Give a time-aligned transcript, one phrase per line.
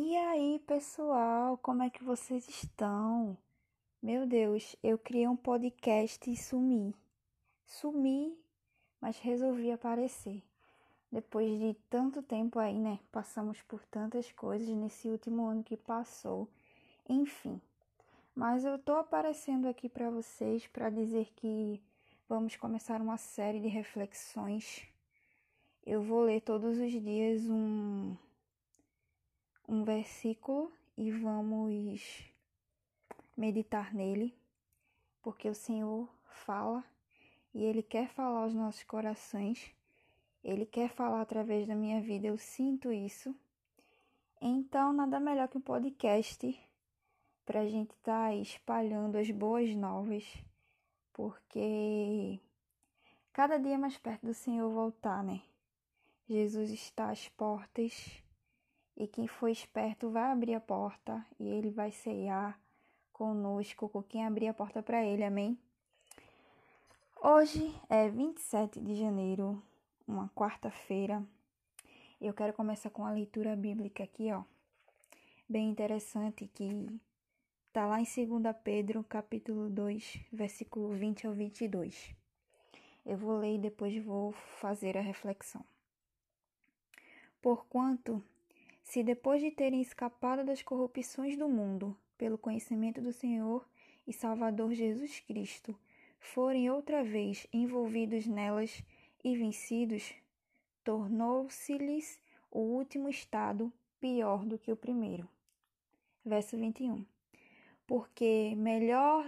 [0.00, 3.36] E aí, pessoal, como é que vocês estão?
[4.00, 6.94] Meu Deus, eu criei um podcast e sumi.
[7.66, 8.38] Sumi,
[9.00, 10.40] mas resolvi aparecer.
[11.10, 13.00] Depois de tanto tempo aí, né?
[13.10, 16.48] Passamos por tantas coisas nesse último ano que passou.
[17.08, 17.60] Enfim.
[18.36, 21.82] Mas eu tô aparecendo aqui para vocês para dizer que
[22.28, 24.86] vamos começar uma série de reflexões.
[25.84, 28.16] Eu vou ler todos os dias um
[29.68, 32.24] um versículo e vamos
[33.36, 34.34] meditar nele,
[35.22, 36.82] porque o Senhor fala
[37.54, 39.70] e Ele quer falar aos nossos corações,
[40.42, 43.36] Ele quer falar através da minha vida, eu sinto isso.
[44.40, 46.58] Então, nada melhor que um podcast
[47.44, 50.24] para a gente estar tá espalhando as boas novas,
[51.12, 52.40] porque
[53.34, 55.42] cada dia mais perto do Senhor voltar, né?
[56.26, 58.22] Jesus está às portas
[58.98, 62.60] e quem for esperto vai abrir a porta e ele vai ceiar
[63.12, 65.56] conosco, com quem abrir a porta para ele, amém?
[67.22, 69.62] Hoje é 27 de janeiro,
[70.06, 71.24] uma quarta-feira.
[72.20, 74.42] Eu quero começar com a leitura bíblica aqui, ó.
[75.48, 76.88] Bem interessante que
[77.72, 82.16] tá lá em 2 Pedro, capítulo 2, versículo 20 ao 22.
[83.06, 85.64] Eu vou ler e depois vou fazer a reflexão.
[87.40, 88.22] Porquanto
[88.88, 93.68] se depois de terem escapado das corrupções do mundo, pelo conhecimento do Senhor
[94.06, 95.78] e Salvador Jesus Cristo,
[96.18, 98.82] forem outra vez envolvidos nelas
[99.22, 100.14] e vencidos,
[100.82, 102.18] tornou-se-lhes
[102.50, 105.28] o último estado pior do que o primeiro.
[106.24, 107.04] Verso 21.
[107.86, 109.26] Porque melhor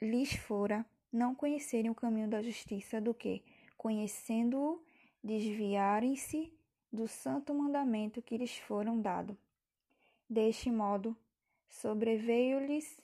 [0.00, 3.42] lhes fora não conhecerem o caminho da justiça do que,
[3.76, 4.80] conhecendo-o,
[5.20, 6.52] desviarem-se
[6.94, 9.36] do santo mandamento que lhes foram dado.
[10.30, 11.16] Deste modo,
[11.68, 13.00] sobreveio-lhes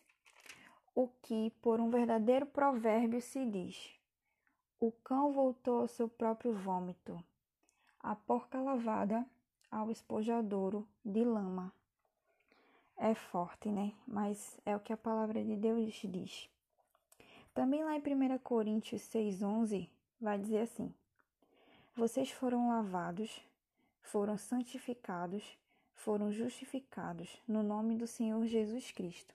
[0.95, 3.93] o que por um verdadeiro provérbio se diz:
[4.79, 7.23] O cão voltou ao seu próprio vômito,
[7.99, 9.27] a porca lavada
[9.71, 11.73] ao espojadouro de lama.
[12.97, 13.93] É forte, né?
[14.07, 16.49] Mas é o que a palavra de Deus diz.
[17.53, 19.89] Também lá em 1 Coríntios 6,11
[20.21, 20.95] vai dizer assim:
[21.97, 23.50] Vocês foram lavados
[24.03, 25.45] foram santificados,
[25.95, 29.35] foram justificados no nome do Senhor Jesus Cristo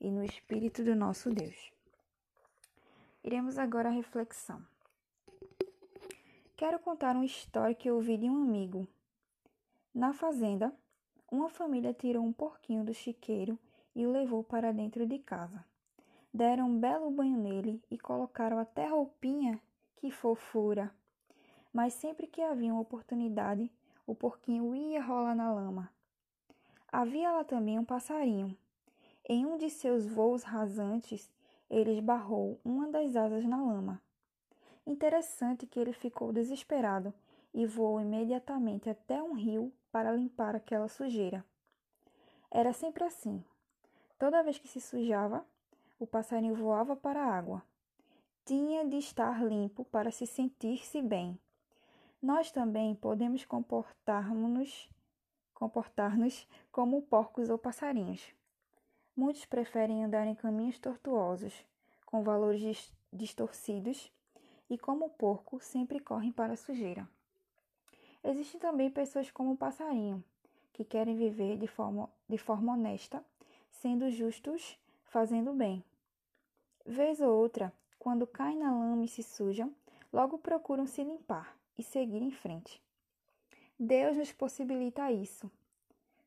[0.00, 1.72] e no Espírito do nosso Deus.
[3.22, 4.64] Iremos agora à reflexão.
[6.56, 8.88] Quero contar uma história que ouvi de um amigo.
[9.94, 10.72] Na fazenda,
[11.30, 13.58] uma família tirou um porquinho do chiqueiro
[13.94, 15.64] e o levou para dentro de casa.
[16.32, 19.60] Deram um belo banho nele e colocaram até roupinha,
[19.96, 20.92] que fofura.
[21.72, 23.70] Mas sempre que havia uma oportunidade,
[24.08, 25.92] o porquinho ia rolar na lama.
[26.90, 28.56] Havia lá também um passarinho.
[29.28, 31.30] Em um de seus voos rasantes,
[31.68, 34.00] ele esbarrou uma das asas na lama.
[34.86, 37.12] Interessante que ele ficou desesperado
[37.52, 41.44] e voou imediatamente até um rio para limpar aquela sujeira.
[42.50, 43.44] Era sempre assim.
[44.18, 45.44] Toda vez que se sujava,
[45.98, 47.62] o passarinho voava para a água.
[48.46, 51.38] Tinha de estar limpo para se sentir-se bem.
[52.20, 54.90] Nós também podemos comportar-nos
[55.54, 58.34] comportar-nos como porcos ou passarinhos.
[59.16, 61.64] Muitos preferem andar em caminhos tortuosos,
[62.06, 64.12] com valores distorcidos,
[64.70, 67.08] e como porco sempre correm para a sujeira.
[68.22, 70.22] Existem também pessoas como o passarinho,
[70.72, 73.24] que querem viver de forma, de forma honesta,
[73.70, 75.84] sendo justos, fazendo bem.
[76.84, 79.74] Vez ou outra, quando caem na lama e se sujam,
[80.12, 82.82] logo procuram se limpar e seguir em frente.
[83.78, 85.50] Deus nos possibilita isso.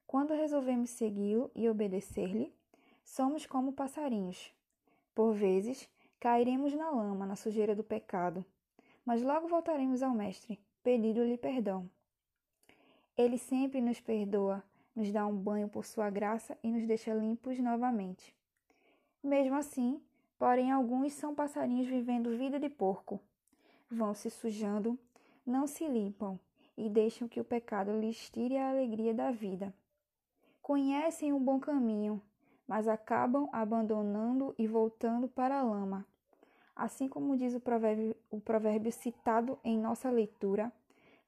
[0.07, 2.53] Quando resolvemos segui-lo e obedecer-lhe,
[3.03, 4.53] somos como passarinhos.
[5.13, 5.89] Por vezes,
[6.19, 8.45] cairemos na lama, na sujeira do pecado,
[9.06, 11.89] mas logo voltaremos ao Mestre, pedindo-lhe perdão.
[13.18, 14.63] Ele sempre nos perdoa,
[14.95, 18.33] nos dá um banho por sua graça e nos deixa limpos novamente.
[19.24, 20.01] Mesmo assim,
[20.39, 23.19] porém, alguns são passarinhos vivendo vida de porco.
[23.89, 24.98] Vão se sujando,
[25.45, 26.39] não se limpam
[26.77, 29.73] e deixam que o pecado lhes tire a alegria da vida.
[30.61, 32.21] Conhecem o bom caminho,
[32.67, 36.05] mas acabam abandonando e voltando para a lama.
[36.75, 40.71] Assim como diz o provérbio, o provérbio citado em nossa leitura,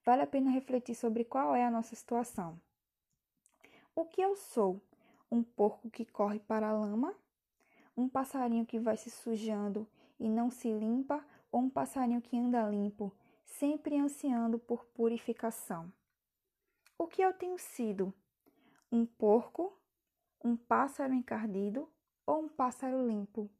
[0.04, 2.58] vale a pena refletir sobre qual é a nossa situação.
[3.94, 4.80] O que eu sou?
[5.30, 7.14] Um porco que corre para a lama?
[7.96, 9.86] Um passarinho que vai se sujando
[10.18, 11.24] e não se limpa?
[11.52, 13.12] Ou um passarinho que anda limpo
[13.44, 15.92] sempre ansiando por purificação.
[16.98, 18.12] O que eu tenho sido?
[18.90, 19.76] Um porco,
[20.42, 21.88] um pássaro encardido
[22.26, 23.50] ou um pássaro limpo?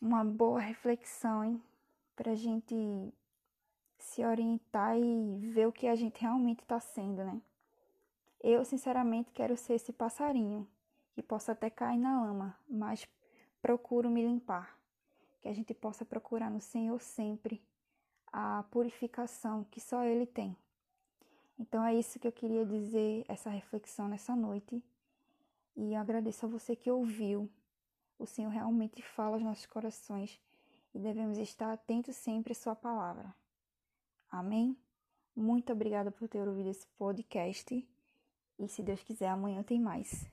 [0.00, 1.62] Uma boa reflexão, hein?
[2.14, 3.12] Para a gente
[3.98, 7.40] se orientar e ver o que a gente realmente está sendo, né?
[8.42, 10.68] Eu, sinceramente, quero ser esse passarinho
[11.14, 13.08] que possa até cair na lama, mas
[13.62, 14.75] procuro me limpar.
[15.46, 17.62] Que a gente possa procurar no Senhor sempre
[18.32, 20.56] a purificação que só Ele tem.
[21.56, 24.82] Então é isso que eu queria dizer, essa reflexão nessa noite.
[25.76, 27.48] E eu agradeço a você que ouviu.
[28.18, 30.36] O Senhor realmente fala aos nossos corações
[30.92, 33.32] e devemos estar atentos sempre à Sua palavra.
[34.28, 34.76] Amém?
[35.32, 37.88] Muito obrigada por ter ouvido esse podcast.
[38.58, 40.26] E se Deus quiser, amanhã tem mais.